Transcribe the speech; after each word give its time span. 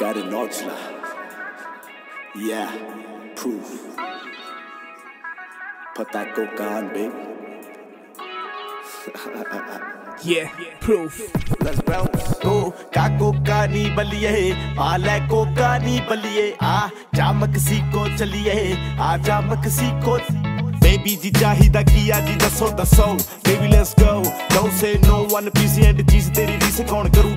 Got 0.00 0.16
an 0.16 0.30
Otzla. 0.32 0.74
Yeah, 2.34 2.70
proof. 3.36 3.68
Put 5.94 6.10
that 6.12 6.34
coke 6.34 6.58
on, 6.58 6.88
baby. 6.88 7.12
yeah, 10.24 10.48
proof. 10.80 11.20
Let's 11.60 11.82
bounce. 11.82 12.32
तो 12.40 12.48
go, 12.48 12.72
का 12.94 13.08
कोका 13.18 13.66
नी 13.72 13.84
बलिए 13.96 14.52
आ 14.80 14.96
ले 14.96 15.18
कोका 15.28 15.76
नी 15.84 16.00
बलिए 16.08 16.46
आ 16.62 16.88
जामक 17.14 17.56
सी 17.66 17.80
को 17.92 18.08
चलिए 18.16 18.56
आ 18.96 19.16
जामक 19.28 19.68
सी 19.76 19.90
को 20.06 20.16
बेबी 20.80 21.16
जी 21.22 21.30
चाहिदा 21.40 21.82
किया 21.92 22.20
जी 22.26 22.36
दसो 22.46 22.70
दसो 22.80 23.12
baby 23.48 23.68
let's 23.68 23.94
go 24.00 24.16
no 24.56 24.62
say 24.80 24.94
no 25.04 25.18
one 25.34 25.48
PC 25.60 25.86
एंड 25.86 26.00
चीज़ 26.10 26.30
तेरी 26.40 26.56
रीस 26.64 26.80
कौन 26.90 27.12
करू 27.16 27.36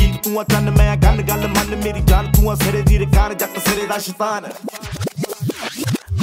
ਗੀਤ 0.00 0.22
ਤੂੰ 0.24 0.40
ਆ 0.40 0.44
ਚੰਨ 0.44 0.70
ਮੈਂ 0.70 0.96
ਗੱਲ 0.96 1.22
ਗੱਲ 1.22 1.46
ਮੰਨ 1.48 1.76
ਮੇਰੀ 1.84 2.00
ਜਾਨ 2.00 2.32
ਤੂੰ 2.32 2.50
ਆ 2.50 2.54
ਸਿਰੇ 2.54 2.82
ਦੀ 2.82 2.98
ਰਕਾਨ 2.98 3.36
ਜੱਟ 3.36 3.58
ਸਿਰੇ 3.68 3.86
ਦਾ 3.86 3.98
ਸ਼ੈਤਾਨ 3.98 4.50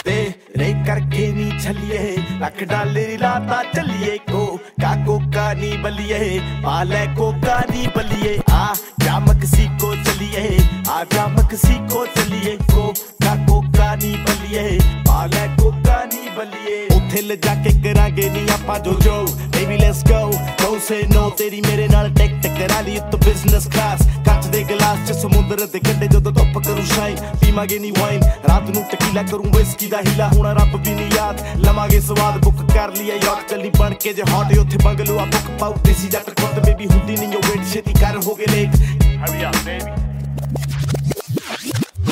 करते 0.07 0.59
रे 0.59 0.67
करके 0.85 1.27
नी 1.33 1.49
छलिए 1.61 1.99
रख 2.41 2.63
डाले 2.63 3.05
लाता 3.17 3.61
चलिए 3.71 4.17
को 4.29 4.45
काको 4.81 5.19
का 5.31 5.51
नी 5.53 5.71
बलिए 5.77 6.39
पाले 6.63 7.05
को 7.15 7.31
का 7.41 7.59
नी 7.71 7.87
बलिए 7.87 8.37
आ 8.51 8.73
चमक 9.03 9.45
सी 9.45 9.67
को 9.75 9.95
चलिए 10.36 10.56
आ 10.88 11.02
जामक 11.06 11.54
सी 11.56 11.74
को 11.88 12.04
चलिए 12.08 12.56
को 12.64 12.86
का 13.22 13.34
कोका 13.46 13.94
नी 13.96 14.12
बलिए 14.24 14.78
पाले 15.08 15.46
कोका 15.56 16.02
नी 16.06 16.28
बलिए 16.36 16.80
ਉੱਥੇ 16.92 17.20
ਲਿਜਾ 17.22 17.54
ਕੇ 17.54 17.70
ਕਰਾਂਗੇ 17.82 18.28
ਨੀ 18.30 18.46
ਆਪਾਂ 18.52 18.78
ਜੋ 18.80 18.92
ਜੋ 19.00 19.14
baby 19.54 19.76
let's 19.78 20.02
go 20.04 20.30
don't 20.60 20.82
say 20.82 21.00
no 21.12 21.28
ਤੇਰੀ 21.38 21.60
ਮੇਰੇ 21.60 21.88
ਨਾਲ 21.88 22.08
ਟਿਕ 22.10 22.32
ਟਿਕ 22.42 22.52
ਕਰਾ 22.58 22.80
ਲਈ 22.80 22.98
ਤੂੰ 23.10 23.20
ਬਿਜ਼ਨਸ 23.20 23.66
ਕਲਾਸ 23.66 24.02
ਕੱਚ 24.26 24.46
ਦੇ 24.46 24.62
ਗਲਾਸ 24.70 25.08
ਚ 25.08 25.16
ਸਮੁੰਦਰ 25.16 25.66
ਦੇ 25.72 25.80
ਕੰਢੇ 25.80 26.06
ਜਦੋਂ 26.06 26.32
ਧੁੱਪ 26.32 26.58
ਕਰੂ 26.58 26.84
ਸ਼ਾਈਨ 26.94 27.16
ਪੀਵਾਂਗੇ 27.40 27.78
ਨੀ 27.78 27.90
ਵਾਈਨ 27.98 28.22
ਰਾਤ 28.48 28.70
ਨੂੰ 28.70 28.84
ਟਕੀਲਾ 28.92 29.22
ਕਰੂੰ 29.22 29.52
ਵਿਸਕੀ 29.52 29.86
ਦਾ 29.86 30.00
ਹੀਲਾ 30.06 30.28
ਹੋਣਾ 30.28 30.52
ਰੱਬ 30.60 30.76
ਵੀ 30.76 30.94
ਨਹੀਂ 30.94 31.10
ਯਾਦ 31.16 31.42
ਲਵਾਂਗੇ 31.58 32.00
ਸਵਾਦ 32.00 32.40
ਬੁੱਕ 32.44 32.62
ਕਰ 32.72 32.96
ਲਿਆ 32.96 33.14
ਯਾਰ 33.16 33.42
ਚੱਲੀ 33.50 33.70
ਬਣ 33.78 33.94
ਕੇ 34.02 34.12
ਜੇ 34.12 34.22
ਹੌਟ 34.32 34.58
ਉੱਥੇ 34.58 34.84
ਬੰਗਲੂ 34.84 35.18
ਆ 35.18 35.24
ਬੁੱਕ 35.26 35.50
ਪਾਉ 35.60 35.74
ਦੇਸੀ 35.84 36.08
ਜੱਟ 36.08 36.30
ਖੁੱਦ 36.40 36.64
ਬੇਬੀ 36.66 36.86
ਹੁੰਦੀ 36.86 37.16
ਨਹੀਂ 37.16 37.36
ਉਹ 37.36 37.50
ਵੇਟ 37.50 37.72
ਛੇਤੀ 37.72 37.94
ਕਰ 38.00 38.20
ਹੋ 38.26 38.34
ਗਏ 38.34 38.52
ਲੇਟ 38.52 39.10
Hurry 39.22 39.44
up, 39.44 39.54
baby. 39.64 40.05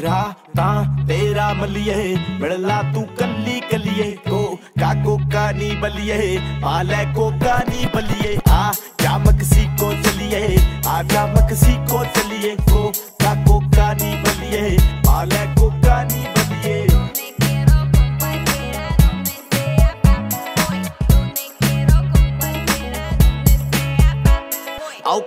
तेरा 0.06 0.24
ता 0.58 0.66
तेरा 1.08 1.48
मलिए, 1.54 1.96
मिलला 2.42 2.82
तू 2.94 3.02
कली 3.18 3.60
कलिए, 3.72 4.12
को 4.28 4.42
काको 4.78 5.18
कानी 5.34 5.70
बलिए, 5.82 6.38
पाले 6.62 7.04
को 7.14 7.30
कानी 7.42 7.86
बलिए, 7.96 8.38
आ 8.50 8.72
जा 9.02 9.18
मक्सी 9.18 9.66
को 9.82 9.92
चलिए 10.04 10.44
आ 10.88 11.02
जा 11.10 11.26
मक्सी 11.34 11.74
को 11.90 12.04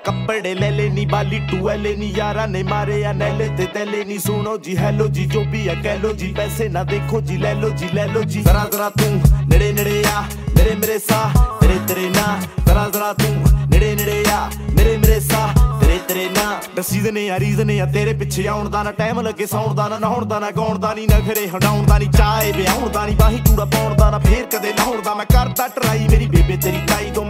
ਕੱਪੜੇ 0.08 0.54
ਲੈ 0.54 0.70
ਲੈ 0.70 0.88
ਨੀ 0.88 1.04
ਬਾਲੀ 1.06 1.38
ਟੂਐਲੇ 1.50 1.94
ਨੀ 1.96 2.06
ਯਾਰਾਂ 2.16 2.46
ਨੇ 2.48 2.62
ਮਾਰੇ 2.62 3.04
ਆ 3.04 3.12
ਨੈਲੇ 3.12 3.48
ਤੇ 3.48 3.66
ਤੈਲੇ 3.66 4.04
ਨੀ। 4.04 4.18
ਸੁਣੋ 4.18 4.56
ਜੀ, 4.58 4.76
ਹੈਲੋ 4.76 5.06
ਜੀ, 5.06 5.24
ਜੋ 5.26 5.42
ਵੀ 5.50 5.66
ਆ, 5.68 5.74
ਕਹਿ 5.74 5.98
ਲੋ 5.98 6.12
ਜੀ, 6.12 6.32
ਪੈਸੇ 6.36 6.68
ਨਾ 6.68 6.84
ਦੇਖੋ 6.84 7.20
ਜੀ, 7.20 7.36
ਲੈ 7.36 7.52
ਲੋ 7.54 7.70
ਜੀ, 7.70 7.88
ਲੈ 7.94 8.06
ਲੋ 8.06 8.22
ਜੀ। 8.22 8.42
ਜ਼ਰਾ 8.42 8.64
ਜ਼ਰਾ 8.72 8.88
ਤੂੰ, 8.90 9.20
ਨੇੜੇ 9.48 9.72
ਨੇੜੇ 9.72 10.02
ਆ 10.12 10.22
ਮੇਰੇ 10.56 10.74
ਮੇਰੇ 10.74 10.98
ਸਾਹ, 10.98 11.58
ਤੇਰੇ 11.60 11.78
ਤੇਰੇ 11.88 12.08
ਨਾ। 12.08 12.38
ਜ਼ਰਾ 12.66 12.88
ਜ਼ਰਾ 12.88 13.12
ਤੂੰ, 13.12 13.34
ਨੇੜੇ 13.70 13.94
ਨੇੜੇ 13.94 14.24
ਆ 14.32 14.50
ਮੇਰੇ 14.70 14.96
ਮੇਰੇ 14.96 15.20
ਸਾਹ, 15.20 15.52
ਤੇਰੇ 15.80 15.98
ਤੇਰੇ 16.08 16.28
ਨਾ। 16.28 16.58
ਦਸੀ 16.76 17.00
ਨੇ 17.10 17.28
ਆ 17.30 17.38
ਰੀਜ਼ਨ 17.38 17.70
ਆ, 17.80 17.86
ਤੇਰੇ 17.86 18.12
ਪਿੱਛੇ 18.14 18.46
ਆਉਣ 18.46 18.68
ਦਾ 18.70 18.82
ਨਾ 18.82 18.92
ਟਾਈਮ 18.92 19.20
ਲੱਗੇ, 19.20 19.46
ਸੌਣ 19.46 19.74
ਦਾ 19.74 19.88
ਨਾ, 19.88 19.98
ਨਹਾਉਣ 19.98 20.24
ਦਾ 20.24 20.38
ਨਾ, 20.40 20.50
ਗਾਉਣ 20.50 20.78
ਦਾ 20.78 20.94
ਨਹੀਂ 20.94 21.08
ਨਖਰੇ 21.08 21.46
ਹਟਾਉਣ 21.48 21.86
ਦਾ 21.86 21.98
ਨਹੀਂ 21.98 22.10
ਚਾਹੇ 22.10 22.52
ਵਿਆਹਣ 22.52 22.88
ਦਾ 22.88 23.04
ਨਹੀਂ 23.06 23.16
ਬਾਹੀ 23.16 23.38
ਕੂੜਾ 23.48 23.64
ਪਾਉਣ 23.64 23.94
ਦਾ 23.96 24.10
ਨਾ, 24.10 24.18
ਫੇਰ 24.18 24.44
ਕਦੇ 24.46 24.72
ਲਾਉਣ 24.72 25.02
ਦਾ। 25.02 25.14
ਮੈਂ 25.14 25.26
ਕਰਦਾ 25.26 25.68
ਟਰਾਈ 25.68 26.08
ਮੇਰੀ 26.08 26.26
ਬੇਬੇ 26.26 26.56
ਤੇਰੀ 26.56 26.80
ਤਾਈ 26.88 27.10
ਤੋਂ 27.10 27.24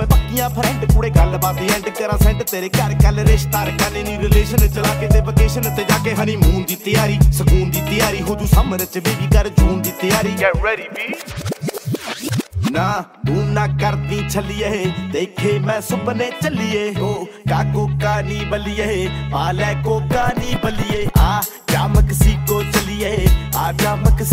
ਮੈਂ 0.48 0.48
ਪੱਕੀਆਂ 0.48 0.50
ਫਰੈਂਡ 0.52 0.86
ਕੁੜੇ 0.94 1.10
ਗੱਲਬਾਤ 1.10 1.58
ਐਂਡ 1.64 1.90
ਕਰਾਂ 1.90 2.18
ਸੈਂਡ 2.18 2.42
ਤੇਰੇ 2.44 2.70
ਘਰ 2.70 2.94
ਕੱਲ 3.04 3.20
ਰਿਸ਼ਤਾ 3.28 3.64
ਰਕਾਨੇ 3.64 4.04
ਨਹੀਂ 4.04 4.18
ਰਿਲੇਸ਼ਨ 4.20 4.68
ਚਲਾ 4.68 4.94
ਕੇ 5.00 5.08
ਤੇ 5.08 5.22
ਵਕੇਸ਼ਨ 5.22 5.76
ਤੇ 5.76 5.84
ਜਾ 5.84 5.98
ਕੇ 6.04 6.14
ਹਨੀਮੂਨ 6.16 6.64
ਦੀ 6.64 6.76
ਤਿਆਰੀ 6.76 7.20
ਸਕੂਨ 7.34 7.70
ਦੀ 7.72 7.82
ਤਿਆਰੀ 7.90 8.22
ਹੋ 8.22 8.36
ਜੂ 8.36 8.46
ਸਮਰ 8.48 8.86
ਚ 8.86 9.00
ਬੇਬੀ 9.00 9.28
ਕਰ 9.34 9.50
ਜੂਨ 9.50 9.82
ਦੀ 9.82 9.92
ਤਿਆਰੀ 10.02 10.36
Get 10.36 10.62
ready, 10.62 10.88
B. 10.92 12.72
ਨਾ 12.72 13.04
ਤੂੰ 13.28 13.46
ਨਾ 13.54 13.66
ਕਰਦੀ 13.82 14.22
ਛਲੀਏ 14.30 14.86
ਦੇਖੇ 15.12 15.58
ਮੈਂ 15.60 15.80
ਸੁਪਨੇ 15.82 16.30
ਚੱਲੀਏ 16.42 16.94
ਹੋ 16.96 17.14
ਕਾਕੋ 17.50 17.88
ਕਾਨੀ 18.02 18.40
ਬਲੀਏ 18.46 19.08
ਆ 19.36 19.52
ਲੈ 19.52 19.74
ਕੋ 19.84 20.00
ਕਾਨੀ 20.14 20.56
ਬਲੀਏ 20.64 21.06
ਆ 21.20 21.42
ਜਾਮਕ 21.72 22.12
ਸੀ 22.14 22.36
ਕੋ 22.48 22.62
ਚਲੀਏ 22.64 23.16
ਆ 23.58 23.72
ਜਾਮਕ 23.74 24.24